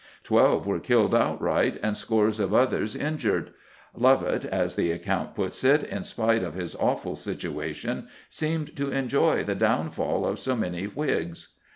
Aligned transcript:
Twelve 0.23 0.65
were 0.65 0.79
killed 0.79 1.13
outright 1.13 1.77
and 1.83 1.95
scores 1.95 2.39
of 2.39 2.55
others 2.55 2.95
injured. 2.95 3.51
"Lovat," 3.95 4.45
as 4.45 4.75
the 4.75 4.89
account 4.89 5.35
puts 5.35 5.63
it, 5.63 5.83
"in 5.83 6.03
spite 6.03 6.41
of 6.41 6.55
his 6.55 6.75
awful 6.77 7.15
situation, 7.15 8.07
seemed 8.27 8.75
to 8.77 8.89
enjoy 8.89 9.43
the 9.43 9.53
downfall 9.53 10.25
of 10.25 10.39
so 10.39 10.55
many 10.55 10.85
Whigs." 10.85 11.49